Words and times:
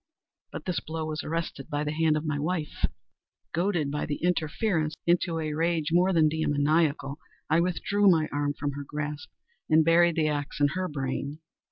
But 0.51 0.65
this 0.65 0.79
blow 0.79 1.05
was 1.05 1.23
arrested 1.23 1.69
by 1.69 1.83
the 1.83 1.91
hand 1.91 2.17
of 2.17 2.25
my 2.25 2.39
wife. 2.39 2.85
Goaded, 3.53 3.91
by 3.91 4.07
the 4.07 4.15
interference, 4.23 4.95
into 5.05 5.37
a 5.37 5.53
rage 5.53 5.89
more 5.91 6.11
than 6.11 6.27
demoniacal, 6.27 7.19
I 7.51 7.59
withdrew 7.59 8.09
my 8.09 8.27
arm 8.31 8.55
from 8.55 8.71
her 8.71 8.83
grasp 8.83 9.29
and 9.69 9.85
buried 9.85 10.15
the 10.15 10.27
axe 10.27 10.59
in 10.59 10.69
her 10.69 10.87
brain. 10.87 11.37